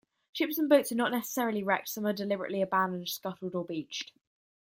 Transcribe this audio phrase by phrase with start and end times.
[0.33, 4.11] Ships and boats are not necessarily wrecked: some are deliberately abandoned, scuttled or beached.